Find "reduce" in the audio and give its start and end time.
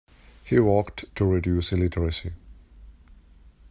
1.25-1.71